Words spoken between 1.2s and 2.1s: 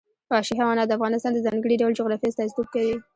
د ځانګړي ډول